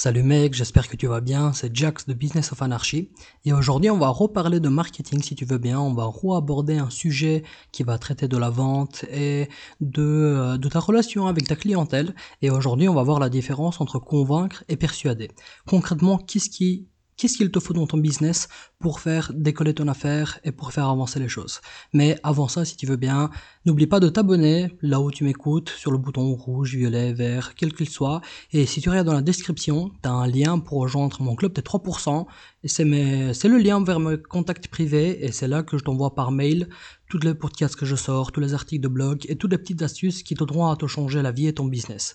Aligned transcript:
Salut 0.00 0.22
mec, 0.22 0.54
j'espère 0.54 0.86
que 0.86 0.94
tu 0.94 1.08
vas 1.08 1.20
bien, 1.20 1.52
c'est 1.52 1.74
Jax 1.74 2.06
de 2.06 2.14
Business 2.14 2.52
of 2.52 2.62
Anarchy. 2.62 3.10
Et 3.44 3.52
aujourd'hui 3.52 3.90
on 3.90 3.98
va 3.98 4.10
reparler 4.10 4.60
de 4.60 4.68
marketing 4.68 5.20
si 5.24 5.34
tu 5.34 5.44
veux 5.44 5.58
bien, 5.58 5.80
on 5.80 5.92
va 5.92 6.04
re-aborder 6.04 6.78
un 6.78 6.88
sujet 6.88 7.42
qui 7.72 7.82
va 7.82 7.98
traiter 7.98 8.28
de 8.28 8.36
la 8.36 8.48
vente 8.48 9.04
et 9.10 9.48
de, 9.80 10.02
euh, 10.04 10.56
de 10.56 10.68
ta 10.68 10.78
relation 10.78 11.26
avec 11.26 11.48
ta 11.48 11.56
clientèle. 11.56 12.14
Et 12.42 12.50
aujourd'hui 12.50 12.88
on 12.88 12.94
va 12.94 13.02
voir 13.02 13.18
la 13.18 13.28
différence 13.28 13.80
entre 13.80 13.98
convaincre 13.98 14.62
et 14.68 14.76
persuader. 14.76 15.32
Concrètement, 15.66 16.18
qu'est-ce 16.18 16.48
qui 16.48 16.86
Qu'est-ce 17.18 17.36
qu'il 17.36 17.50
te 17.50 17.58
faut 17.58 17.74
dans 17.74 17.88
ton 17.88 17.98
business 17.98 18.46
pour 18.78 19.00
faire 19.00 19.32
décoller 19.34 19.74
ton 19.74 19.88
affaire 19.88 20.38
et 20.44 20.52
pour 20.52 20.72
faire 20.72 20.88
avancer 20.88 21.18
les 21.18 21.26
choses? 21.26 21.60
Mais 21.92 22.16
avant 22.22 22.46
ça, 22.46 22.64
si 22.64 22.76
tu 22.76 22.86
veux 22.86 22.94
bien, 22.96 23.30
n'oublie 23.66 23.88
pas 23.88 23.98
de 23.98 24.08
t'abonner 24.08 24.76
là 24.82 25.00
où 25.00 25.10
tu 25.10 25.24
m'écoutes 25.24 25.68
sur 25.68 25.90
le 25.90 25.98
bouton 25.98 26.32
rouge, 26.36 26.76
violet, 26.76 27.12
vert, 27.12 27.56
quel 27.56 27.74
qu'il 27.74 27.88
soit. 27.88 28.20
Et 28.52 28.66
si 28.66 28.80
tu 28.80 28.88
regardes 28.88 29.08
dans 29.08 29.14
la 29.14 29.22
description, 29.22 29.90
tu 30.00 30.08
as 30.08 30.12
un 30.12 30.28
lien 30.28 30.60
pour 30.60 30.78
rejoindre 30.78 31.20
mon 31.20 31.34
club 31.34 31.52
des 31.54 31.62
3%. 31.62 32.26
Et 32.62 32.68
c'est, 32.68 33.34
c'est 33.34 33.48
le 33.48 33.58
lien 33.58 33.82
vers 33.82 33.98
mes 33.98 34.16
contacts 34.16 34.68
privés 34.68 35.24
et 35.24 35.32
c'est 35.32 35.48
là 35.48 35.64
que 35.64 35.76
je 35.76 35.82
t'envoie 35.82 36.14
par 36.14 36.30
mail 36.30 36.68
toutes 37.10 37.24
les 37.24 37.34
podcasts 37.34 37.74
que 37.74 37.84
je 37.84 37.96
sors, 37.96 38.30
tous 38.30 38.38
les 38.38 38.54
articles 38.54 38.82
de 38.82 38.86
blog 38.86 39.26
et 39.28 39.34
toutes 39.34 39.50
les 39.50 39.58
petites 39.58 39.82
astuces 39.82 40.22
qui 40.22 40.36
t'aideront 40.36 40.70
à 40.70 40.76
te 40.76 40.86
changer 40.86 41.20
la 41.22 41.32
vie 41.32 41.48
et 41.48 41.52
ton 41.52 41.64
business. 41.64 42.14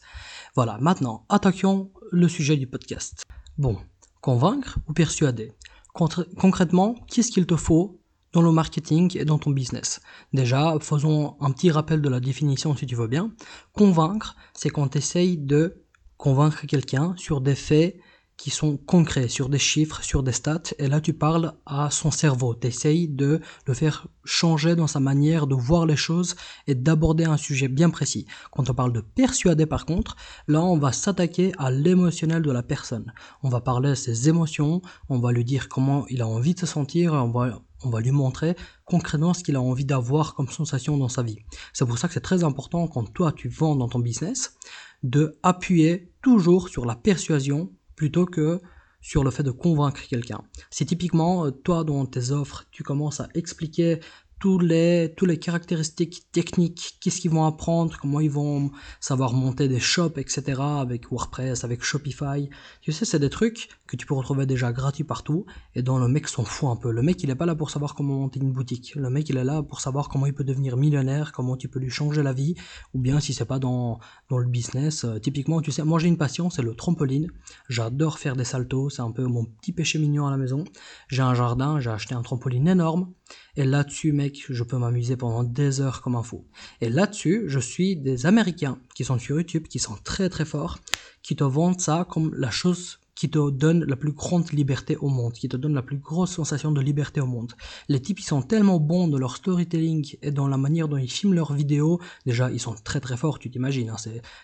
Voilà, 0.56 0.78
maintenant, 0.80 1.26
attaquons 1.28 1.92
le 2.10 2.30
sujet 2.30 2.56
du 2.56 2.68
podcast. 2.68 3.24
Bon, 3.58 3.78
Convaincre 4.24 4.80
ou 4.88 4.94
persuader 4.94 5.52
Concrètement, 5.94 6.96
qu'est-ce 7.10 7.30
qu'il 7.30 7.46
te 7.46 7.58
faut 7.58 8.00
dans 8.32 8.42
le 8.42 8.54
marketing 8.54 9.18
et 9.18 9.26
dans 9.26 9.38
ton 9.38 9.52
business? 9.52 10.00
Déjà, 10.32 10.78
faisons 10.80 11.36
un 11.42 11.52
petit 11.52 11.72
rappel 11.72 12.02
de 12.02 12.08
la 12.08 12.22
définition 12.22 12.74
si 12.74 12.86
tu 12.86 12.96
veux 12.96 13.08
bien. 13.08 13.34
Convaincre, 13.74 14.38
c'est 14.54 14.70
quand 14.70 14.88
tu 14.88 15.00
essayes 15.00 15.38
de 15.38 15.84
convaincre 16.16 16.66
quelqu'un 16.66 17.14
sur 17.18 17.42
des 17.42 17.54
faits 17.54 17.98
qui 18.38 18.50
sont 18.50 18.78
concrets, 18.78 19.28
sur 19.28 19.48
des 19.48 19.60
chiffres, 19.60 20.04
sur 20.04 20.24
des 20.24 20.32
stats, 20.32 20.74
et 20.80 20.88
là 20.88 21.02
tu 21.02 21.14
parles 21.14 21.54
à 21.66 21.90
son 21.92 22.12
cerveau, 22.12 22.56
tu 22.56 22.68
essayes 22.68 23.08
de 23.08 23.42
le 23.66 23.74
faire 23.74 24.08
changer 24.26 24.76
dans 24.76 24.88
sa 24.88 25.00
manière 25.00 25.48
de 25.48 25.56
voir 25.56 25.86
les 25.86 25.96
choses 25.96 26.36
et 26.68 26.76
d'aborder 26.76 27.26
un 27.26 27.38
sujet 27.38 27.68
bien 27.68 27.90
précis. 27.90 28.26
Quand 28.52 28.70
on 28.70 28.74
parle 28.74 28.94
de 28.94 29.02
persuader 29.02 29.66
par 29.66 29.86
contre, 29.86 30.16
là 30.48 30.62
on 30.62 30.78
va 30.78 30.92
s'attaquer 30.92 31.52
à 31.58 31.72
l'émotionnel 31.72 32.42
de 32.42 32.52
la 32.52 32.64
personne. 32.64 33.14
On 33.44 33.50
va 33.50 33.62
parler 33.62 33.92
de 33.92 33.96
ses 33.96 34.30
émotions, 34.30 34.82
on 35.10 35.20
va 35.20 35.32
lui 35.32 35.46
dire 35.46 35.70
comment 35.70 36.06
il 36.08 36.22
a 36.22 36.28
envie 36.28 36.54
de 36.54 36.60
se 36.60 36.66
sentir, 36.66 37.14
on 37.14 37.30
va 37.30 37.62
on 37.86 37.90
va 37.90 38.00
lui 38.00 38.12
montrer 38.12 38.56
concrètement 38.86 39.34
ce 39.34 39.44
qu'il 39.44 39.56
a 39.56 39.62
envie 39.62 39.86
d'avoir 39.86 40.36
comme 40.36 40.48
sensation 40.48 40.98
dans 40.98 41.10
sa 41.10 41.22
vie. 41.22 41.40
C'est 41.74 41.86
pour 41.86 41.98
ça 41.98 42.08
que 42.08 42.14
c'est 42.14 42.22
très 42.22 42.44
important 42.44 42.88
quand 42.88 43.12
toi 43.14 43.32
tu 43.32 43.50
vends 43.50 43.76
dans 43.76 43.90
ton 43.90 44.00
business 44.00 44.56
de 45.04 45.38
appuyer 45.44 46.12
toujours 46.22 46.70
sur 46.70 46.86
la 46.86 46.96
persuasion 46.96 47.72
plutôt 47.96 48.26
que 48.26 48.62
sur 49.02 49.24
le 49.24 49.32
fait 49.32 49.44
de 49.44 49.52
convaincre 49.52 50.02
quelqu'un. 50.08 50.42
Si 50.70 50.86
typiquement, 50.86 51.46
euh, 51.46 51.52
toi, 51.52 51.84
dans 51.84 52.06
tes 52.06 52.32
offres, 52.32 52.66
tu 52.72 52.84
commences 52.84 53.20
à 53.20 53.28
expliquer 53.36 54.00
tous 54.44 54.60
les, 54.60 55.16
les 55.22 55.40
caractéristiques 55.40 56.30
techniques, 56.34 56.98
qu'est-ce 57.00 57.22
qu'ils 57.22 57.32
vont 57.32 57.46
apprendre, 57.46 57.98
comment 57.98 58.20
ils 58.20 58.30
vont 58.30 58.72
savoir 59.00 59.32
monter 59.32 59.70
des 59.70 59.80
shops, 59.80 60.18
etc. 60.18 60.60
avec 60.60 61.10
WordPress, 61.10 61.64
avec 61.64 61.82
Shopify. 61.82 62.50
Tu 62.82 62.92
sais, 62.92 63.06
c'est 63.06 63.20
des 63.20 63.30
trucs 63.30 63.70
que 63.88 63.96
tu 63.96 64.06
peux 64.06 64.16
retrouver 64.16 64.46
déjà 64.46 64.74
gratuits 64.74 65.06
partout 65.06 65.46
et 65.76 65.82
dont 65.82 65.98
le 65.98 66.10
mec 66.10 66.28
s'en 66.28 66.44
fout 66.44 66.70
un 66.70 66.76
peu. 66.76 66.92
Le 66.92 67.02
mec, 67.02 67.24
il 67.24 67.30
est 67.30 67.36
pas 67.36 67.46
là 67.46 67.56
pour 67.56 67.70
savoir 67.70 67.96
comment 67.96 68.16
monter 68.16 68.42
une 68.42 68.52
boutique. 68.52 68.96
Le 68.96 69.10
mec, 69.10 69.30
il 69.30 69.38
est 69.38 69.46
là 69.46 69.64
pour 69.64 69.80
savoir 69.80 70.10
comment 70.10 70.26
il 70.26 70.34
peut 70.34 70.44
devenir 70.44 70.76
millionnaire, 70.76 71.32
comment 71.32 71.56
tu 71.56 71.70
peux 71.70 71.80
lui 71.80 71.90
changer 71.90 72.22
la 72.22 72.34
vie, 72.34 72.56
ou 72.94 73.00
bien 73.00 73.22
si 73.22 73.34
c'est 73.34 73.46
pas 73.46 73.60
dans, 73.60 74.02
dans 74.30 74.40
le 74.40 74.50
business. 74.50 75.06
Euh, 75.06 75.20
typiquement, 75.20 75.62
tu 75.62 75.72
sais, 75.72 75.86
moi 75.86 76.00
j'ai 76.00 76.10
une 76.10 76.18
passion, 76.18 76.50
c'est 76.50 76.64
le 76.64 76.76
trampoline. 76.76 77.32
J'adore 77.70 78.20
faire 78.20 78.36
des 78.36 78.44
saltos, 78.44 78.90
c'est 78.90 79.04
un 79.04 79.12
peu 79.12 79.24
mon 79.24 79.46
petit 79.46 79.72
péché 79.72 80.00
mignon 80.00 80.28
à 80.28 80.32
la 80.32 80.38
maison. 80.38 80.66
J'ai 81.08 81.22
un 81.22 81.34
jardin, 81.34 81.80
j'ai 81.80 81.92
acheté 81.92 82.14
un 82.14 82.24
trampoline 82.24 82.68
énorme. 82.68 83.14
Et 83.56 83.66
là-dessus, 83.66 84.14
mec, 84.14 84.46
je 84.50 84.64
peux 84.64 84.78
m'amuser 84.78 85.16
pendant 85.16 85.44
des 85.44 85.80
heures 85.80 86.02
comme 86.02 86.16
un 86.16 86.24
fou. 86.24 86.46
Et 86.82 86.90
là-dessus, 86.90 87.44
je 87.48 87.60
suis 87.60 87.96
des 87.96 88.26
Américains 88.26 88.80
qui 88.96 89.04
sont 89.04 89.20
sur 89.20 89.36
YouTube, 89.36 89.68
qui 89.68 89.80
sont 89.80 89.98
très 90.04 90.30
très 90.30 90.46
forts, 90.46 90.80
qui 91.22 91.36
te 91.36 91.44
vendent 91.44 91.80
ça 91.80 92.08
comme 92.10 92.34
la 92.34 92.50
chose 92.50 93.00
qui 93.16 93.30
te 93.30 93.50
donne 93.52 93.84
la 93.86 93.96
plus 93.96 94.12
grande 94.12 94.52
liberté 94.52 94.98
au 94.98 95.08
monde, 95.08 95.34
qui 95.34 95.48
te 95.48 95.58
donne 95.58 95.74
la 95.74 95.82
plus 95.82 95.98
grosse 95.98 96.32
sensation 96.32 96.72
de 96.72 96.82
liberté 96.82 97.22
au 97.22 97.28
monde. 97.28 97.54
Les 97.88 98.02
types, 98.02 98.20
ils 98.20 98.26
sont 98.26 98.42
tellement 98.42 98.80
bons 98.80 99.08
dans 99.08 99.20
leur 99.20 99.36
storytelling 99.36 100.16
et 100.22 100.32
dans 100.32 100.48
la 100.48 100.58
manière 100.58 100.88
dont 100.88 100.98
ils 100.98 101.12
filment 101.12 101.36
leurs 101.36 101.54
vidéos. 101.54 102.00
Déjà, 102.26 102.52
ils 102.52 102.60
sont 102.60 102.74
très 102.74 103.00
très 103.00 103.18
forts, 103.18 103.40
tu 103.40 103.52
t'imagines. 103.52 103.90
Hein, 103.90 103.98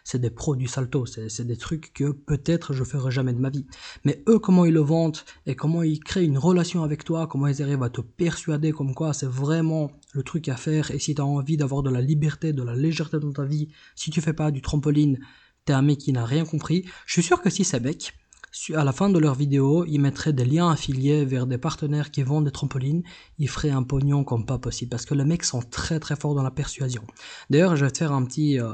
c'est 0.03 0.19
des 0.19 0.29
pros 0.29 0.56
du 0.56 0.68
salto, 0.68 1.06
c'est 1.06 1.46
des 1.46 1.58
trucs 1.58 1.94
que 1.94 2.12
peut-être 2.12 2.74
je 2.74 2.84
ferai 2.84 3.12
jamais 3.12 3.34
de 3.34 3.40
ma 3.40 3.50
vie. 3.50 3.66
Mais 4.06 4.24
eux, 4.28 4.40
comment 4.40 4.66
ils 4.66 4.74
le 4.74 4.81
vendent 4.81 5.18
et 5.46 5.56
comment 5.56 5.81
ils 5.81 6.00
créent 6.00 6.25
une 6.25 6.38
relation 6.38 6.84
avec 6.84 7.03
toi, 7.03 7.28
comment 7.28 7.47
ils 7.47 7.62
arrivent 7.63 7.84
à 7.84 7.90
te 7.90 8.02
persuader 8.02 8.72
comme 8.72 8.94
quoi 8.94 9.13
c'est 9.13 9.28
vraiment 9.28 9.91
le 10.13 10.24
truc 10.24 10.47
à 10.47 10.56
faire. 10.56 10.91
Et 10.91 11.00
si 11.00 11.16
tu 11.16 11.22
as 11.22 11.25
envie 11.25 11.58
d'avoir 11.58 11.84
de 11.84 11.90
la 11.90 12.02
liberté, 12.02 12.53
de 12.53 12.63
la 12.63 12.75
légèreté 12.75 13.19
dans 13.19 13.31
ta 13.31 13.46
vie, 13.46 13.69
si 13.96 14.12
tu 14.12 14.22
fais 14.22 14.34
pas 14.34 14.52
du 14.52 14.62
trampoline, 14.62 15.19
t'es 15.66 15.74
un 15.74 15.81
mec 15.81 16.00
qui 16.00 16.13
n'a 16.13 16.25
rien 16.25 16.46
compris. 16.46 16.85
Je 17.06 17.13
suis 17.13 17.24
sûr 17.24 17.41
que 17.41 17.50
si 17.50 17.63
bec, 17.79 18.13
à 18.75 18.83
la 18.83 18.91
fin 18.91 19.09
de 19.09 19.19
leur 19.19 19.35
vidéo, 19.35 19.85
ils 19.85 19.99
mettraient 19.99 20.33
des 20.33 20.45
liens 20.45 20.71
affiliés 20.71 21.23
vers 21.23 21.45
des 21.45 21.57
partenaires 21.57 22.11
qui 22.11 22.23
vendent 22.23 22.45
des 22.45 22.51
trampolines. 22.51 23.03
Ils 23.37 23.49
feraient 23.49 23.69
un 23.69 23.83
pognon 23.83 24.23
comme 24.23 24.45
pas 24.45 24.57
possible 24.57 24.89
parce 24.89 25.05
que 25.05 25.13
les 25.13 25.25
mecs 25.25 25.43
sont 25.43 25.61
très 25.61 25.99
très 25.99 26.15
forts 26.15 26.35
dans 26.35 26.43
la 26.43 26.51
persuasion. 26.51 27.03
D'ailleurs, 27.49 27.75
je 27.75 27.85
vais 27.85 27.91
te 27.91 27.99
faire 27.99 28.11
un 28.11 28.25
petit, 28.25 28.59
euh, 28.59 28.73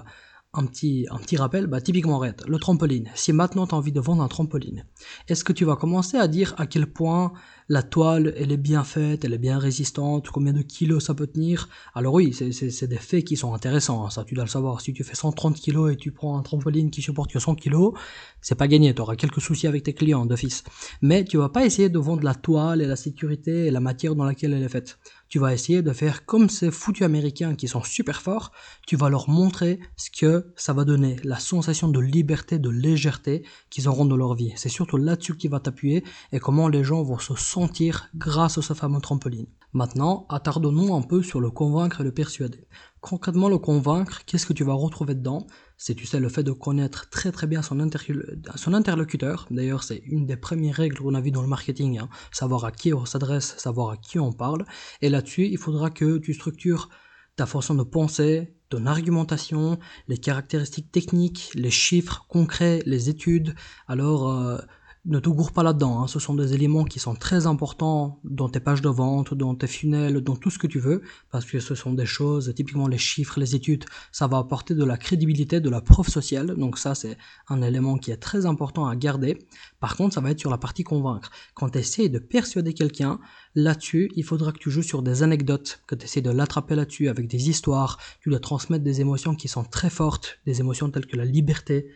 un 0.55 0.65
petit, 0.65 1.05
un 1.11 1.17
petit 1.17 1.37
rappel. 1.37 1.67
Bah, 1.67 1.81
typiquement, 1.81 2.19
Red, 2.19 2.43
le 2.47 2.57
trampoline. 2.57 3.09
Si 3.15 3.33
maintenant 3.33 3.67
tu 3.67 3.75
as 3.75 3.77
envie 3.77 3.91
de 3.91 3.99
vendre 3.99 4.23
un 4.23 4.27
trampoline, 4.27 4.85
est-ce 5.27 5.43
que 5.43 5.53
tu 5.53 5.65
vas 5.65 5.75
commencer 5.75 6.17
à 6.17 6.27
dire 6.27 6.53
à 6.57 6.65
quel 6.65 6.87
point 6.87 7.33
la 7.67 7.81
toile, 7.81 8.33
elle 8.37 8.51
est 8.51 8.57
bien 8.57 8.83
faite, 8.83 9.25
elle 9.25 9.33
est 9.33 9.39
bien 9.39 9.57
résistante, 9.57 10.29
combien 10.29 10.53
de 10.53 10.61
kilos 10.61 11.05
ça 11.05 11.15
peut 11.15 11.25
tenir? 11.27 11.67
Alors 11.95 12.13
oui, 12.13 12.33
c'est 12.33 12.87
des 12.87 12.97
faits 12.97 13.25
qui 13.25 13.37
sont 13.37 13.53
intéressants, 13.53 14.05
hein, 14.05 14.09
ça 14.09 14.23
tu 14.23 14.35
dois 14.35 14.43
le 14.43 14.49
savoir. 14.49 14.81
Si 14.81 14.93
tu 14.93 15.03
fais 15.03 15.15
130 15.15 15.55
kilos 15.55 15.91
et 15.91 15.97
tu 15.97 16.11
prends 16.11 16.37
un 16.37 16.43
trampoline 16.43 16.91
qui 16.91 17.01
supporte 17.01 17.31
que 17.31 17.39
100 17.39 17.55
kilos, 17.55 17.93
c'est 18.41 18.55
pas 18.55 18.67
gagné, 18.67 18.93
tu 18.93 19.01
auras 19.01 19.15
quelques 19.15 19.41
soucis 19.41 19.67
avec 19.67 19.83
tes 19.83 19.93
clients 19.93 20.25
d'office. 20.25 20.63
Mais 21.01 21.25
tu 21.25 21.37
vas 21.37 21.49
pas 21.49 21.65
essayer 21.65 21.89
de 21.89 21.99
vendre 21.99 22.23
la 22.23 22.35
toile 22.35 22.81
et 22.81 22.85
la 22.85 22.95
sécurité 22.95 23.65
et 23.65 23.71
la 23.71 23.79
matière 23.79 24.15
dans 24.15 24.25
laquelle 24.25 24.53
elle 24.53 24.63
est 24.63 24.69
faite. 24.69 24.99
Tu 25.27 25.39
vas 25.39 25.53
essayer 25.53 25.81
de 25.81 25.91
faire 25.91 26.25
comme 26.25 26.49
ces 26.49 26.69
foutus 26.69 27.03
américains 27.03 27.55
qui 27.55 27.67
sont 27.67 27.83
super 27.83 28.21
forts, 28.21 28.51
tu 28.85 28.95
vas 28.95 29.09
leur 29.09 29.27
montrer 29.27 29.79
ce 29.97 30.11
que 30.11 30.44
ça 30.55 30.73
va 30.73 30.85
donner, 30.85 31.17
la 31.23 31.39
sensation 31.39 31.87
de 31.87 31.99
liberté, 31.99 32.59
de 32.59 32.69
légèreté 32.69 33.43
qu'ils 33.69 33.87
auront 33.87 34.05
dans 34.05 34.17
leur 34.17 34.35
vie. 34.35 34.53
C'est 34.55 34.69
surtout 34.69 34.97
là-dessus 34.97 35.35
qu'il 35.35 35.51
va 35.51 35.59
t'appuyer 35.59 36.03
et 36.31 36.39
comment 36.39 36.67
les 36.67 36.83
gens 36.83 37.03
vont 37.03 37.19
se 37.19 37.35
sentir 37.35 38.09
grâce 38.15 38.57
à 38.57 38.61
ce 38.61 38.73
fameux 38.73 39.01
trampoline. 39.01 39.47
Maintenant, 39.73 40.25
attardons-nous 40.29 40.95
un 40.95 41.01
peu 41.01 41.21
sur 41.21 41.41
le 41.41 41.51
convaincre 41.51 41.99
et 41.99 42.03
le 42.05 42.13
persuader. 42.13 42.65
Concrètement, 43.01 43.49
le 43.49 43.57
convaincre, 43.57 44.21
qu'est-ce 44.25 44.45
que 44.45 44.53
tu 44.53 44.63
vas 44.63 44.73
retrouver 44.73 45.15
dedans? 45.15 45.45
C'est, 45.75 45.95
tu 45.95 46.05
sais, 46.05 46.21
le 46.21 46.29
fait 46.29 46.43
de 46.43 46.53
connaître 46.53 47.09
très 47.09 47.33
très 47.33 47.45
bien 47.45 47.61
son, 47.61 47.81
interlocuteur. 47.81 49.47
D'ailleurs, 49.51 49.83
c'est 49.83 50.01
une 50.05 50.25
des 50.25 50.37
premières 50.37 50.75
règles 50.75 50.97
qu'on 50.97 51.13
a 51.13 51.19
vues 51.19 51.31
dans 51.31 51.41
le 51.41 51.49
marketing. 51.49 51.99
Hein. 51.99 52.09
Savoir 52.31 52.63
à 52.63 52.71
qui 52.71 52.93
on 52.93 53.05
s'adresse, 53.05 53.55
savoir 53.57 53.89
à 53.89 53.97
qui 53.97 54.17
on 54.17 54.31
parle. 54.31 54.65
Et 55.01 55.09
là-dessus, 55.09 55.45
il 55.45 55.57
faudra 55.57 55.89
que 55.89 56.19
tu 56.19 56.33
structures 56.33 56.89
ta 57.35 57.45
façon 57.45 57.75
de 57.75 57.83
penser, 57.83 58.54
ton 58.69 58.85
argumentation, 58.85 59.79
les 60.07 60.17
caractéristiques 60.17 60.91
techniques, 60.91 61.51
les 61.55 61.71
chiffres 61.71 62.25
concrets, 62.27 62.81
les 62.85 63.09
études. 63.09 63.55
Alors, 63.87 64.29
euh, 64.29 64.57
ne 65.05 65.19
te 65.19 65.29
gourre 65.29 65.51
pas 65.51 65.63
là-dedans. 65.63 66.01
Hein. 66.01 66.07
Ce 66.07 66.19
sont 66.19 66.33
des 66.33 66.53
éléments 66.53 66.83
qui 66.83 66.99
sont 66.99 67.15
très 67.15 67.45
importants 67.45 68.19
dans 68.23 68.49
tes 68.49 68.59
pages 68.59 68.81
de 68.81 68.89
vente, 68.89 69.33
dans 69.33 69.53
tes 69.55 69.67
funnels, 69.67 70.21
dans 70.21 70.35
tout 70.35 70.49
ce 70.49 70.57
que 70.57 70.67
tu 70.67 70.79
veux, 70.79 71.01
parce 71.31 71.45
que 71.45 71.59
ce 71.59 71.75
sont 71.75 71.93
des 71.93 72.05
choses, 72.05 72.53
typiquement 72.55 72.87
les 72.87 72.97
chiffres, 72.97 73.39
les 73.39 73.55
études, 73.55 73.85
ça 74.11 74.27
va 74.27 74.37
apporter 74.37 74.73
de 74.73 74.83
la 74.83 74.97
crédibilité, 74.97 75.59
de 75.59 75.69
la 75.69 75.81
preuve 75.81 76.09
sociale. 76.09 76.55
Donc 76.57 76.77
ça, 76.77 76.95
c'est 76.95 77.17
un 77.49 77.61
élément 77.61 77.97
qui 77.97 78.11
est 78.11 78.17
très 78.17 78.45
important 78.45 78.87
à 78.87 78.95
garder. 78.95 79.37
Par 79.79 79.95
contre, 79.95 80.15
ça 80.15 80.21
va 80.21 80.31
être 80.31 80.39
sur 80.39 80.49
la 80.49 80.57
partie 80.57 80.83
convaincre. 80.83 81.29
Quand 81.53 81.69
tu 81.69 81.79
essaies 81.79 82.09
de 82.09 82.19
persuader 82.19 82.73
quelqu'un, 82.73 83.19
là-dessus, 83.53 84.11
il 84.15 84.23
faudra 84.23 84.51
que 84.51 84.59
tu 84.59 84.71
joues 84.71 84.83
sur 84.83 85.01
des 85.01 85.23
anecdotes, 85.23 85.81
que 85.87 85.95
tu 85.95 86.05
essaies 86.05 86.21
de 86.21 86.31
l'attraper 86.31 86.75
là-dessus 86.75 87.09
avec 87.09 87.27
des 87.27 87.49
histoires, 87.49 87.99
tu 88.21 88.29
dois 88.29 88.39
transmettre 88.39 88.83
des 88.83 89.01
émotions 89.01 89.35
qui 89.35 89.47
sont 89.47 89.63
très 89.63 89.89
fortes, 89.89 90.39
des 90.45 90.59
émotions 90.59 90.89
telles 90.89 91.05
que 91.05 91.15
la 91.15 91.25
liberté, 91.25 91.87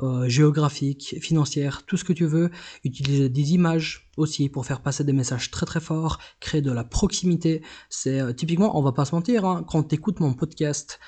euh, 0.00 0.28
géographique, 0.28 1.16
financière, 1.20 1.84
tout 1.86 1.96
ce 1.96 2.04
que 2.04 2.12
tu 2.12 2.24
veux, 2.24 2.50
utiliser 2.84 3.28
des 3.28 3.52
images 3.54 4.10
aussi 4.16 4.48
pour 4.48 4.66
faire 4.66 4.80
passer 4.80 5.04
des 5.04 5.12
messages 5.12 5.50
très 5.50 5.66
très 5.66 5.80
forts, 5.80 6.18
créer 6.40 6.62
de 6.62 6.72
la 6.72 6.84
proximité. 6.84 7.62
C'est 7.90 8.20
euh, 8.20 8.32
typiquement, 8.32 8.78
on 8.78 8.82
va 8.82 8.92
pas 8.92 9.04
se 9.04 9.14
mentir, 9.14 9.44
hein, 9.44 9.64
quand 9.66 9.82
tu 9.84 9.94
écoutes 9.94 10.20
mon 10.20 10.34
podcast 10.34 11.00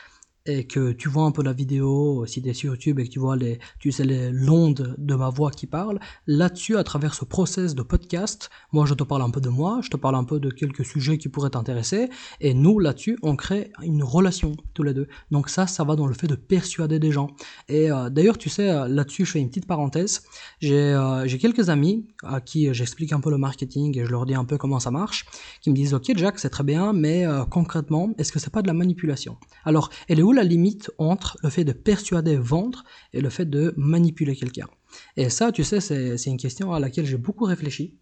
que 0.66 0.92
tu 0.92 1.08
vois 1.08 1.24
un 1.24 1.30
peu 1.30 1.42
la 1.42 1.52
vidéo, 1.52 2.24
si 2.26 2.42
tu 2.42 2.48
es 2.48 2.54
sur 2.54 2.72
YouTube 2.72 2.98
et 2.98 3.04
que 3.04 3.10
tu 3.10 3.18
vois 3.18 3.36
les, 3.36 3.58
tu 3.78 3.92
sais, 3.92 4.04
les 4.04 4.30
l'onde 4.30 4.94
de 4.98 5.14
ma 5.14 5.28
voix 5.28 5.50
qui 5.50 5.66
parle, 5.66 5.98
là-dessus, 6.26 6.76
à 6.76 6.84
travers 6.84 7.14
ce 7.14 7.24
process 7.24 7.74
de 7.74 7.82
podcast, 7.82 8.50
moi 8.72 8.86
je 8.86 8.94
te 8.94 9.04
parle 9.04 9.22
un 9.22 9.30
peu 9.30 9.40
de 9.40 9.48
moi, 9.48 9.80
je 9.82 9.90
te 9.90 9.96
parle 9.96 10.14
un 10.14 10.24
peu 10.24 10.40
de 10.40 10.50
quelques 10.50 10.84
sujets 10.84 11.18
qui 11.18 11.28
pourraient 11.28 11.50
t'intéresser, 11.50 12.08
et 12.40 12.54
nous, 12.54 12.78
là-dessus, 12.78 13.18
on 13.22 13.36
crée 13.36 13.72
une 13.82 14.02
relation 14.02 14.56
tous 14.74 14.82
les 14.82 14.94
deux. 14.94 15.08
Donc 15.30 15.48
ça, 15.48 15.66
ça 15.66 15.84
va 15.84 15.96
dans 15.96 16.06
le 16.06 16.14
fait 16.14 16.26
de 16.26 16.34
persuader 16.34 16.98
des 16.98 17.12
gens. 17.12 17.28
Et 17.68 17.90
euh, 17.90 18.10
d'ailleurs, 18.10 18.38
tu 18.38 18.48
sais, 18.48 18.70
euh, 18.70 18.88
là-dessus, 18.88 19.24
je 19.24 19.32
fais 19.32 19.40
une 19.40 19.48
petite 19.48 19.66
parenthèse. 19.66 20.22
J'ai 20.60 20.74
euh, 20.74 21.26
j'ai 21.26 21.38
quelques 21.38 21.68
amis 21.68 22.06
à 22.22 22.40
qui 22.40 22.72
j'explique 22.74 23.12
un 23.12 23.20
peu 23.20 23.30
le 23.30 23.38
marketing 23.38 23.98
et 23.98 24.04
je 24.04 24.10
leur 24.10 24.26
dis 24.26 24.34
un 24.34 24.44
peu 24.44 24.58
comment 24.58 24.80
ça 24.80 24.90
marche, 24.90 25.26
qui 25.60 25.70
me 25.70 25.74
disent, 25.74 25.94
ok 25.94 26.12
Jack, 26.16 26.38
c'est 26.38 26.50
très 26.50 26.64
bien, 26.64 26.92
mais 26.92 27.24
concrètement, 27.50 28.10
est-ce 28.18 28.32
que 28.32 28.38
c'est 28.38 28.52
pas 28.52 28.62
de 28.62 28.66
la 28.66 28.72
manipulation? 28.74 29.36
Alors, 29.64 29.90
elle 30.08 30.18
est 30.18 30.22
où 30.22 30.32
la 30.32 30.39
limite 30.44 30.90
entre 30.98 31.38
le 31.42 31.50
fait 31.50 31.64
de 31.64 31.72
persuader, 31.72 32.36
vendre, 32.36 32.84
et 33.12 33.20
le 33.20 33.30
fait 33.30 33.46
de 33.46 33.74
manipuler 33.76 34.36
quelqu'un 34.36 34.68
Et 35.16 35.30
ça, 35.30 35.52
tu 35.52 35.64
sais, 35.64 35.80
c'est 35.80 36.30
une 36.30 36.36
question 36.36 36.72
à 36.72 36.80
laquelle 36.80 37.06
j'ai 37.06 37.16
beaucoup 37.16 37.44
réfléchi. 37.44 37.98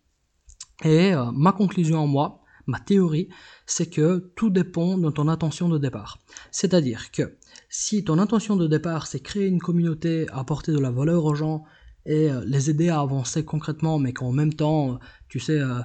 Et 0.85 1.12
ma 1.35 1.52
conclusion 1.52 1.99
en 1.99 2.06
moi, 2.06 2.43
ma 2.69 2.79
théorie, 2.79 3.29
c'est 3.67 3.90
que 3.90 4.31
tout 4.37 4.50
dépend 4.50 4.99
de 4.99 5.11
ton 5.11 5.26
intention 5.26 5.69
de 5.69 5.79
départ. 5.79 6.19
C'est-à-dire 6.52 7.11
que 7.11 7.37
si 7.69 8.05
ton 8.05 8.19
intention 8.19 8.56
de 8.56 8.67
départ, 8.67 9.06
c'est 9.06 9.20
créer 9.20 9.46
une 9.46 9.61
communauté, 9.61 10.26
apporter 10.31 10.73
de 10.73 10.79
la 10.79 10.90
valeur 10.90 11.25
aux 11.25 11.35
gens 11.35 11.64
et 12.06 12.31
euh, 12.31 12.43
les 12.46 12.70
aider 12.70 12.90
à 12.90 13.00
avancer 13.00 13.44
concrètement, 13.44 13.99
mais 13.99 14.12
qu'en 14.12 14.32
même 14.32 14.55
temps, 14.55 14.99
tu 15.29 15.40
sais, 15.40 15.58
euh, 15.58 15.81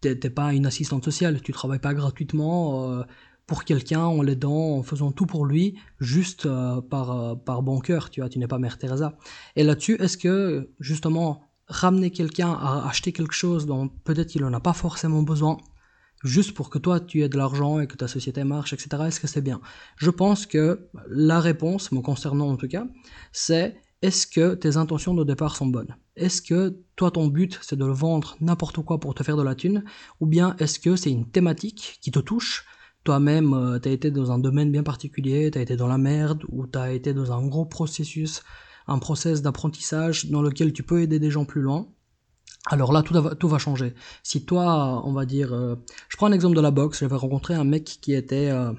t'es 0.00 0.30
pas 0.30 0.52
une 0.52 0.66
assistante 0.66 1.04
sociale, 1.04 1.40
tu 1.40 1.52
travailles 1.52 1.80
pas 1.80 1.94
gratuitement 1.94 2.92
euh, 2.92 3.02
pour 3.46 3.64
quelqu'un 3.64 4.04
en 4.04 4.22
l'aidant, 4.22 4.76
en 4.78 4.82
faisant 4.82 5.12
tout 5.12 5.26
pour 5.26 5.46
lui, 5.46 5.78
juste 6.00 6.48
par, 6.90 7.38
par 7.44 7.62
bon 7.62 7.78
cœur, 7.78 8.10
tu 8.10 8.20
vois, 8.20 8.28
tu 8.28 8.38
n'es 8.38 8.48
pas 8.48 8.58
Mère 8.58 8.78
Teresa. 8.78 9.16
Et 9.54 9.62
là-dessus, 9.62 9.96
est-ce 10.00 10.18
que 10.18 10.70
justement 10.80 11.42
ramener 11.68 12.10
quelqu'un 12.10 12.52
à 12.52 12.86
acheter 12.88 13.12
quelque 13.12 13.34
chose 13.34 13.66
dont 13.66 13.88
peut-être 13.88 14.34
il 14.34 14.42
n'en 14.42 14.52
a 14.52 14.60
pas 14.60 14.72
forcément 14.72 15.22
besoin, 15.22 15.58
juste 16.24 16.52
pour 16.54 16.70
que 16.70 16.78
toi 16.78 17.00
tu 17.00 17.22
aies 17.22 17.28
de 17.28 17.36
l'argent 17.36 17.80
et 17.80 17.86
que 17.86 17.96
ta 17.96 18.08
société 18.08 18.44
marche, 18.44 18.72
etc. 18.72 19.04
Est-ce 19.06 19.20
que 19.20 19.26
c'est 19.26 19.42
bien? 19.42 19.60
Je 19.96 20.10
pense 20.10 20.46
que 20.46 20.88
la 21.08 21.40
réponse, 21.40 21.92
me 21.92 22.00
concernant 22.00 22.48
en 22.48 22.56
tout 22.56 22.68
cas, 22.68 22.86
c'est 23.32 23.76
est-ce 24.02 24.26
que 24.26 24.54
tes 24.54 24.76
intentions 24.76 25.14
de 25.14 25.24
départ 25.24 25.56
sont 25.56 25.66
bonnes? 25.66 25.96
Est-ce 26.16 26.40
que 26.42 26.78
toi 26.94 27.10
ton 27.10 27.26
but 27.26 27.58
c'est 27.62 27.76
de 27.76 27.84
le 27.84 27.92
vendre 27.92 28.36
n'importe 28.40 28.80
quoi 28.82 29.00
pour 29.00 29.14
te 29.14 29.22
faire 29.22 29.36
de 29.36 29.42
la 29.42 29.54
thune? 29.54 29.84
Ou 30.20 30.26
bien 30.26 30.54
est-ce 30.58 30.78
que 30.78 30.96
c'est 30.96 31.10
une 31.10 31.30
thématique 31.30 31.98
qui 32.00 32.10
te 32.10 32.18
touche 32.18 32.66
toi-même, 33.06 33.54
euh, 33.54 33.78
tu 33.78 33.88
as 33.88 33.92
été 33.92 34.10
dans 34.10 34.30
un 34.32 34.38
domaine 34.38 34.70
bien 34.70 34.82
particulier, 34.82 35.50
tu 35.50 35.58
as 35.58 35.62
été 35.62 35.76
dans 35.76 35.88
la 35.88 35.98
merde, 35.98 36.44
ou 36.50 36.66
tu 36.66 36.78
as 36.78 36.92
été 36.92 37.14
dans 37.14 37.32
un 37.32 37.46
gros 37.46 37.64
processus, 37.64 38.42
un 38.86 38.98
process 38.98 39.42
d'apprentissage 39.42 40.26
dans 40.26 40.42
lequel 40.42 40.72
tu 40.72 40.82
peux 40.82 41.00
aider 41.00 41.18
des 41.18 41.30
gens 41.30 41.44
plus 41.44 41.62
loin, 41.62 41.88
alors 42.68 42.92
là, 42.92 43.02
tout 43.02 43.14
va, 43.14 43.34
tout 43.36 43.48
va 43.48 43.58
changer. 43.58 43.94
Si 44.24 44.44
toi, 44.44 45.02
on 45.04 45.12
va 45.12 45.24
dire, 45.24 45.52
euh, 45.52 45.76
je 46.08 46.16
prends 46.16 46.26
un 46.26 46.32
exemple 46.32 46.56
de 46.56 46.60
la 46.60 46.72
boxe, 46.72 47.00
j'avais 47.00 47.14
rencontré 47.14 47.54
un 47.54 47.62
mec 47.62 47.84
qui 47.84 48.12
était, 48.12 48.50
euh, 48.50 48.72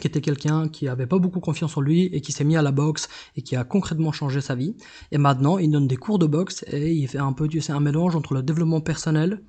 qui 0.00 0.08
était 0.08 0.20
quelqu'un 0.20 0.68
qui 0.68 0.88
avait 0.88 1.06
pas 1.06 1.18
beaucoup 1.18 1.38
confiance 1.38 1.76
en 1.76 1.80
lui 1.80 2.06
et 2.06 2.20
qui 2.20 2.32
s'est 2.32 2.44
mis 2.44 2.56
à 2.56 2.62
la 2.62 2.72
boxe 2.72 3.08
et 3.36 3.42
qui 3.42 3.54
a 3.54 3.62
concrètement 3.62 4.10
changé 4.10 4.40
sa 4.40 4.56
vie. 4.56 4.76
Et 5.12 5.18
maintenant, 5.18 5.58
il 5.58 5.70
donne 5.70 5.86
des 5.86 5.96
cours 5.96 6.18
de 6.18 6.26
boxe 6.26 6.64
et 6.72 6.92
il 6.92 7.06
fait 7.06 7.18
un 7.18 7.32
peu, 7.32 7.46
tu 7.46 7.60
sais, 7.60 7.72
un 7.72 7.80
mélange 7.80 8.16
entre 8.16 8.34
le 8.34 8.42
développement 8.42 8.80
personnel 8.80 9.42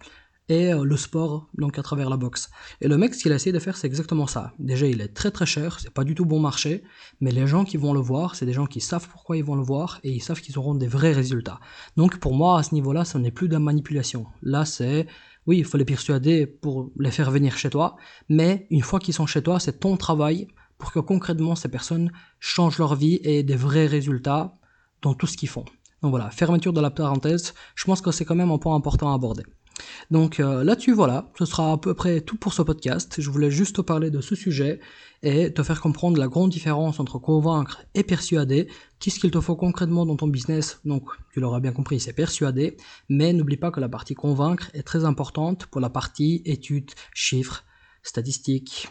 et 0.50 0.74
euh, 0.74 0.84
le 0.84 0.98
sport 0.98 1.48
donc 1.58 1.78
à 1.80 1.84
travers 1.84 2.10
la 2.10 2.18
boxe. 2.18 2.50
Et 2.82 2.88
le 2.88 2.98
mec 2.98 3.14
ce 3.14 3.24
qu'il 3.24 3.32
a 3.32 3.36
essayé 3.36 3.52
de 3.52 3.60
faire 3.60 3.78
c'est 3.78 3.88
exactement 3.88 4.28
ça. 4.28 4.54
Déjà 4.60 4.88
il 4.88 5.02
est 5.02 5.10
très 5.10 5.32
très 5.32 5.46
cher, 5.46 5.80
c'est 5.80 5.94
pas 5.94 6.04
du 6.04 6.16
tout 6.16 6.26
bon 6.26 6.40
marché, 6.40 6.84
mais 7.22 7.32
les 7.32 7.48
gens 7.48 7.64
qui 7.64 7.78
vont 7.78 7.94
le 7.94 8.00
voir, 8.00 8.36
c'est 8.36 8.46
des 8.46 8.54
gens 8.54 8.66
qui 8.66 8.82
savent 8.82 9.08
pourquoi 9.10 9.38
ils 9.38 9.44
vont 9.44 9.56
le 9.56 9.64
voir 9.64 10.00
et 10.04 10.12
ils 10.12 10.22
savent 10.22 10.42
qu'ils 10.42 10.58
auront 10.58 10.76
des 10.76 10.88
vrais 10.88 11.14
résultats. 11.14 11.60
Donc 11.98 12.20
pour 12.20 12.34
moi 12.34 12.60
à 12.60 12.64
ce 12.64 12.74
niveau-là, 12.74 13.06
ce 13.06 13.18
n'est 13.18 13.32
plus 13.32 13.48
de 13.48 13.54
la 13.54 13.60
manipulation. 13.60 14.26
Là 14.42 14.66
c'est 14.66 15.08
oui, 15.46 15.58
il 15.58 15.66
faut 15.66 15.78
les 15.78 15.86
persuader 15.86 16.48
pour 16.48 16.90
les 16.98 17.12
faire 17.12 17.30
venir 17.30 17.58
chez 17.58 17.70
toi, 17.70 17.98
mais 18.30 18.66
une 18.70 18.82
fois 18.82 19.00
qu'ils 19.00 19.14
sont 19.14 19.26
chez 19.26 19.44
toi, 19.44 19.60
c'est 19.60 19.80
ton 19.80 19.98
travail 19.98 20.48
pour 20.78 20.92
que 20.92 21.00
concrètement 21.00 21.56
ces 21.56 21.70
personnes 21.70 22.12
changent 22.40 22.78
leur 22.78 22.96
vie 22.96 23.16
et 23.16 23.40
aient 23.40 23.44
des 23.44 23.56
vrais 23.56 23.88
résultats 23.88 24.56
dans 25.02 25.14
tout 25.14 25.28
ce 25.28 25.38
qu'ils 25.38 25.50
font. 25.50 25.66
Donc 26.02 26.12
voilà, 26.12 26.30
fermeture 26.30 26.74
de 26.74 26.82
la 26.82 26.92
parenthèse, 26.92 27.54
je 27.76 27.86
pense 27.86 28.02
que 28.02 28.12
c'est 28.12 28.26
quand 28.26 28.36
même 28.36 28.52
un 28.52 28.58
point 28.58 28.76
important 28.76 29.12
à 29.12 29.16
aborder. 29.16 29.44
Donc 30.12 30.40
euh, 30.40 30.64
là-dessus, 30.64 30.94
voilà, 30.94 31.32
ce 31.38 31.46
sera 31.46 31.72
à 31.72 31.78
peu 31.78 31.94
près 31.94 32.22
tout 32.22 32.38
pour 32.38 32.54
ce 32.54 32.62
podcast. 32.62 33.16
Je 33.20 33.30
voulais 33.30 33.52
juste 33.52 33.78
te 33.78 33.82
parler 33.82 34.12
de 34.12 34.22
ce 34.22 34.36
sujet 34.36 34.80
et 35.24 35.54
te 35.54 35.64
faire 35.64 35.82
comprendre 35.82 36.18
la 36.18 36.28
grande 36.28 36.52
différence 36.52 37.00
entre 37.00 37.18
convaincre 37.18 37.84
et 37.96 38.04
persuader. 38.04 38.68
Qu'est-ce 39.00 39.20
qu'il 39.20 39.32
te 39.32 39.40
faut 39.40 39.56
concrètement 39.56 40.06
dans 40.06 40.18
ton 40.18 40.28
business? 40.28 40.80
Donc, 40.86 41.06
tu 41.32 41.40
l'auras 41.40 41.60
bien 41.60 41.72
compris, 41.72 42.00
c'est 42.00 42.14
persuader. 42.14 42.78
Mais 43.10 43.34
n'oublie 43.34 43.58
pas 43.58 43.72
que 43.72 43.80
la 43.80 43.90
partie 43.90 44.16
convaincre 44.16 44.70
est 44.74 44.84
très 44.84 45.06
importante 45.06 45.66
pour 45.68 45.82
la 45.82 45.90
partie 45.90 46.42
études, 46.46 46.92
chiffres, 47.14 47.64
statistiques, 48.04 48.90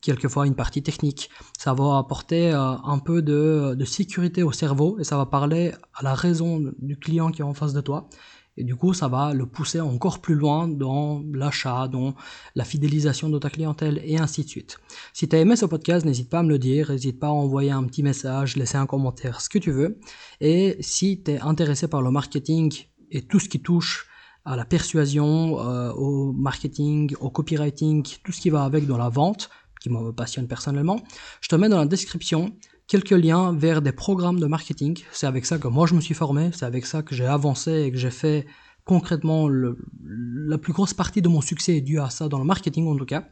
quelquefois 0.00 0.46
une 0.46 0.54
partie 0.54 0.82
technique. 0.82 1.28
Ça 1.58 1.74
va 1.74 1.98
apporter 1.98 2.52
euh, 2.52 2.58
un 2.58 2.98
peu 2.98 3.20
de, 3.20 3.74
de 3.74 3.84
sécurité 3.84 4.42
au 4.42 4.52
cerveau 4.52 4.98
et 4.98 5.04
ça 5.04 5.18
va 5.18 5.26
parler 5.26 5.72
à 5.94 6.02
la 6.02 6.14
raison 6.14 6.72
du 6.78 6.98
client 6.98 7.30
qui 7.30 7.42
est 7.42 7.44
en 7.44 7.54
face 7.54 7.74
de 7.74 7.82
toi. 7.82 8.08
Et 8.56 8.64
du 8.64 8.74
coup, 8.74 8.94
ça 8.94 9.08
va 9.08 9.34
le 9.34 9.46
pousser 9.46 9.80
encore 9.80 10.20
plus 10.20 10.34
loin 10.34 10.66
dans 10.66 11.22
l'achat, 11.32 11.88
dans 11.88 12.14
la 12.54 12.64
fidélisation 12.64 13.28
de 13.28 13.38
ta 13.38 13.50
clientèle 13.50 14.00
et 14.04 14.18
ainsi 14.18 14.44
de 14.44 14.48
suite. 14.48 14.78
Si 15.12 15.28
tu 15.28 15.36
as 15.36 15.40
aimé 15.40 15.56
ce 15.56 15.66
podcast, 15.66 16.06
n'hésite 16.06 16.30
pas 16.30 16.38
à 16.38 16.42
me 16.42 16.48
le 16.48 16.58
dire, 16.58 16.90
n'hésite 16.90 17.18
pas 17.18 17.28
à 17.28 17.30
envoyer 17.30 17.70
un 17.70 17.84
petit 17.84 18.02
message, 18.02 18.56
laisser 18.56 18.76
un 18.76 18.86
commentaire, 18.86 19.40
ce 19.40 19.48
que 19.48 19.58
tu 19.58 19.72
veux. 19.72 19.98
Et 20.40 20.76
si 20.80 21.22
tu 21.22 21.32
es 21.32 21.40
intéressé 21.40 21.88
par 21.88 22.00
le 22.00 22.10
marketing 22.10 22.72
et 23.10 23.22
tout 23.22 23.40
ce 23.40 23.48
qui 23.48 23.60
touche 23.60 24.06
à 24.44 24.56
la 24.56 24.64
persuasion, 24.64 25.60
euh, 25.60 25.92
au 25.92 26.32
marketing, 26.32 27.14
au 27.20 27.30
copywriting, 27.30 28.04
tout 28.24 28.32
ce 28.32 28.40
qui 28.40 28.48
va 28.48 28.64
avec 28.64 28.86
dans 28.86 28.96
la 28.96 29.08
vente, 29.08 29.50
qui 29.80 29.90
me 29.90 30.12
passionne 30.12 30.48
personnellement, 30.48 31.00
je 31.40 31.48
te 31.48 31.56
mets 31.56 31.68
dans 31.68 31.78
la 31.78 31.86
description 31.86 32.56
quelques 32.86 33.10
liens 33.10 33.52
vers 33.52 33.82
des 33.82 33.92
programmes 33.92 34.40
de 34.40 34.46
marketing. 34.46 34.98
C'est 35.12 35.26
avec 35.26 35.46
ça 35.46 35.58
que 35.58 35.68
moi 35.68 35.86
je 35.86 35.94
me 35.94 36.00
suis 36.00 36.14
formé, 36.14 36.50
c'est 36.52 36.66
avec 36.66 36.86
ça 36.86 37.02
que 37.02 37.14
j'ai 37.14 37.26
avancé 37.26 37.82
et 37.82 37.92
que 37.92 37.98
j'ai 37.98 38.10
fait 38.10 38.46
concrètement 38.84 39.48
la 39.48 40.58
plus 40.58 40.72
grosse 40.72 40.94
partie 40.94 41.20
de 41.20 41.28
mon 41.28 41.40
succès 41.40 41.76
est 41.76 41.80
due 41.80 42.00
à 42.00 42.08
ça 42.08 42.28
dans 42.28 42.38
le 42.38 42.44
marketing 42.44 42.86
en 42.86 42.96
tout 42.96 43.04
cas. 43.04 43.24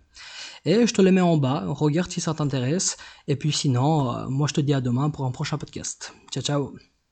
Et 0.65 0.87
je 0.87 0.95
te 0.95 1.03
les 1.03 1.11
mets 1.11 1.21
en 1.21 1.37
bas, 1.37 1.65
regarde 1.69 2.11
si 2.11 2.21
ça 2.21 2.35
t'intéresse. 2.35 2.97
Et 3.29 3.37
puis 3.37 3.53
sinon, 3.53 4.15
euh, 4.15 4.29
moi 4.29 4.49
je 4.49 4.55
te 4.55 4.61
dis 4.61 4.75
à 4.75 4.81
demain 4.81 5.11
pour 5.11 5.25
un 5.25 5.31
prochain 5.31 5.59
podcast. 5.59 6.15
Ciao 6.33 6.43
ciao 6.43 6.94